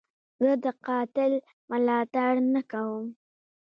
زه 0.41 0.51
د 0.63 0.65
قاتل 0.85 1.33
ملاتړ 1.69 2.31
نه 2.53 2.61
کوم. 2.71 3.05